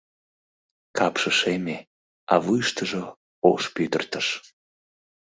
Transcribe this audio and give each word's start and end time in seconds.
Капше 0.97 1.31
шеме, 1.39 1.77
а 2.33 2.35
вуйыштыжо— 2.43 3.03
ош 3.51 3.63
пӱтыртыш. 3.73 4.27